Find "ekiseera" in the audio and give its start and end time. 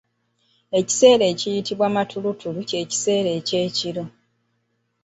0.79-1.23